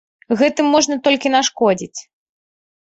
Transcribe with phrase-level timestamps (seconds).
[0.39, 1.97] Гэтым можна толькі нашкодзіць.